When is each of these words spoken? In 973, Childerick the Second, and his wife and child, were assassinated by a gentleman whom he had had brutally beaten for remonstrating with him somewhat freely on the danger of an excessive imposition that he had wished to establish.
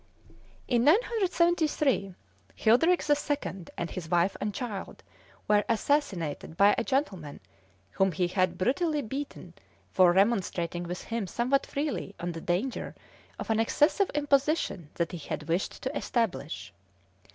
In 0.67 0.83
973, 0.83 2.15
Childerick 2.57 3.03
the 3.03 3.13
Second, 3.15 3.69
and 3.77 3.91
his 3.91 4.09
wife 4.09 4.35
and 4.41 4.51
child, 4.51 5.03
were 5.47 5.63
assassinated 5.69 6.57
by 6.57 6.73
a 6.75 6.83
gentleman 6.83 7.39
whom 7.91 8.11
he 8.11 8.25
had 8.27 8.35
had 8.49 8.57
brutally 8.57 9.03
beaten 9.03 9.53
for 9.91 10.11
remonstrating 10.11 10.85
with 10.85 11.03
him 11.03 11.27
somewhat 11.27 11.67
freely 11.67 12.15
on 12.19 12.31
the 12.31 12.41
danger 12.41 12.95
of 13.37 13.51
an 13.51 13.59
excessive 13.59 14.09
imposition 14.15 14.89
that 14.95 15.11
he 15.11 15.19
had 15.19 15.47
wished 15.47 15.83
to 15.83 15.95
establish. 15.95 16.73